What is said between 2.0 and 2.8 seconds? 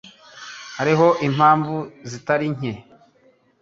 zitari nke.